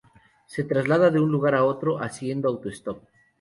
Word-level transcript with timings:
Se 0.47 0.63
traslada 0.63 1.11
de 1.11 1.19
un 1.19 1.31
lugar 1.31 1.53
a 1.53 1.63
otro 1.63 1.99
haciendo 2.01 2.49
autoestop. 2.49 3.03